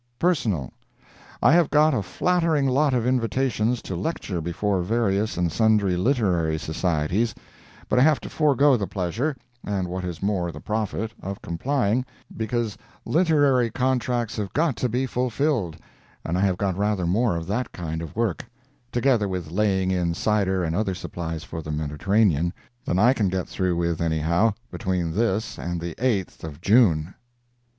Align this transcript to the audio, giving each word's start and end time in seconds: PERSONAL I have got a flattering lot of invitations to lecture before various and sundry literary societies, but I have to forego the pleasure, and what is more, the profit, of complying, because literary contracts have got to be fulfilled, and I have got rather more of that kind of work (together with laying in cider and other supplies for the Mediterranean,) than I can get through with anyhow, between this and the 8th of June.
PERSONAL 0.17 0.73
I 1.43 1.51
have 1.53 1.69
got 1.69 1.93
a 1.93 2.01
flattering 2.01 2.65
lot 2.67 2.95
of 2.95 3.05
invitations 3.05 3.83
to 3.83 3.95
lecture 3.95 4.41
before 4.41 4.81
various 4.81 5.37
and 5.37 5.51
sundry 5.51 5.95
literary 5.95 6.57
societies, 6.57 7.35
but 7.87 7.99
I 7.99 8.01
have 8.01 8.19
to 8.21 8.29
forego 8.29 8.75
the 8.75 8.87
pleasure, 8.87 9.37
and 9.63 9.87
what 9.87 10.03
is 10.03 10.23
more, 10.23 10.51
the 10.51 10.59
profit, 10.59 11.11
of 11.21 11.43
complying, 11.43 12.03
because 12.35 12.79
literary 13.05 13.69
contracts 13.69 14.37
have 14.37 14.51
got 14.53 14.75
to 14.77 14.89
be 14.89 15.05
fulfilled, 15.05 15.77
and 16.25 16.35
I 16.35 16.41
have 16.41 16.57
got 16.57 16.75
rather 16.75 17.05
more 17.05 17.35
of 17.35 17.45
that 17.45 17.71
kind 17.71 18.01
of 18.01 18.15
work 18.15 18.43
(together 18.91 19.27
with 19.27 19.51
laying 19.51 19.91
in 19.91 20.15
cider 20.15 20.63
and 20.63 20.75
other 20.75 20.95
supplies 20.95 21.43
for 21.43 21.61
the 21.61 21.69
Mediterranean,) 21.71 22.53
than 22.85 22.97
I 22.97 23.13
can 23.13 23.29
get 23.29 23.47
through 23.47 23.75
with 23.75 24.01
anyhow, 24.01 24.55
between 24.71 25.11
this 25.13 25.59
and 25.59 25.79
the 25.79 25.93
8th 25.99 26.43
of 26.43 26.59
June. 26.59 27.13